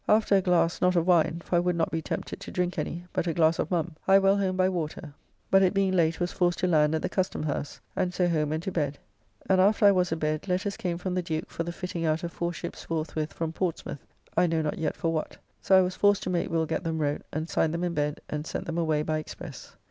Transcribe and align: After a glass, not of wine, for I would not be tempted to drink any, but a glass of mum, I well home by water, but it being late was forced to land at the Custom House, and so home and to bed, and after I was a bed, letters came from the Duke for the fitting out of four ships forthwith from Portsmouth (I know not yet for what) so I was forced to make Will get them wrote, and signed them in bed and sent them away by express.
After 0.09 0.35
a 0.35 0.41
glass, 0.41 0.81
not 0.81 0.95
of 0.95 1.05
wine, 1.05 1.43
for 1.45 1.57
I 1.57 1.59
would 1.59 1.75
not 1.75 1.91
be 1.91 2.01
tempted 2.01 2.39
to 2.39 2.49
drink 2.49 2.79
any, 2.79 3.05
but 3.13 3.27
a 3.27 3.35
glass 3.35 3.59
of 3.59 3.69
mum, 3.69 3.95
I 4.07 4.17
well 4.17 4.35
home 4.37 4.57
by 4.57 4.67
water, 4.67 5.13
but 5.51 5.61
it 5.61 5.75
being 5.75 5.91
late 5.91 6.19
was 6.19 6.31
forced 6.31 6.57
to 6.61 6.67
land 6.67 6.95
at 6.95 7.03
the 7.03 7.07
Custom 7.09 7.43
House, 7.43 7.79
and 7.95 8.11
so 8.11 8.27
home 8.27 8.51
and 8.51 8.63
to 8.63 8.71
bed, 8.71 8.97
and 9.47 9.61
after 9.61 9.85
I 9.85 9.91
was 9.91 10.11
a 10.11 10.15
bed, 10.15 10.47
letters 10.47 10.75
came 10.75 10.97
from 10.97 11.13
the 11.13 11.21
Duke 11.21 11.51
for 11.51 11.61
the 11.61 11.71
fitting 11.71 12.03
out 12.03 12.23
of 12.23 12.31
four 12.33 12.51
ships 12.51 12.83
forthwith 12.83 13.31
from 13.31 13.53
Portsmouth 13.53 14.03
(I 14.35 14.47
know 14.47 14.63
not 14.63 14.79
yet 14.79 14.95
for 14.97 15.13
what) 15.13 15.37
so 15.61 15.77
I 15.77 15.83
was 15.83 15.95
forced 15.95 16.23
to 16.23 16.31
make 16.31 16.49
Will 16.49 16.65
get 16.65 16.83
them 16.83 16.97
wrote, 16.97 17.21
and 17.31 17.47
signed 17.47 17.71
them 17.71 17.83
in 17.83 17.93
bed 17.93 18.21
and 18.27 18.47
sent 18.47 18.65
them 18.65 18.79
away 18.79 19.03
by 19.03 19.19
express. 19.19 19.75